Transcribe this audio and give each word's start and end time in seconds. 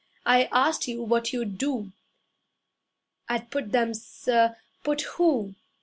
I 0.25 0.45
asked 0.51 0.87
you 0.87 1.03
what 1.03 1.31
you'd 1.31 1.59
do.' 1.59 1.91
'I'd 3.29 3.51
put 3.51 3.71
them, 3.71 3.93
sir' 3.93 4.55
'Put 4.83 5.01
who?' 5.01 5.53